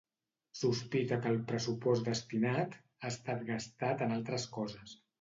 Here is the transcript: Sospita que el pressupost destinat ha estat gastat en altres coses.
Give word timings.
Sospita 0.59 1.19
que 1.25 1.33
el 1.33 1.37
pressupost 1.51 2.09
destinat 2.09 2.75
ha 2.81 3.15
estat 3.17 3.49
gastat 3.55 4.07
en 4.09 4.21
altres 4.21 4.53
coses. 4.61 5.03